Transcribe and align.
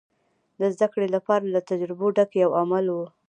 د 0.59 0.61
زدهکړې 0.73 1.07
لپاره 1.15 1.45
له 1.53 1.59
تجربو 1.69 2.07
ډک 2.17 2.31
یو 2.43 2.49
عمل 2.59 2.85
و. 2.91 2.97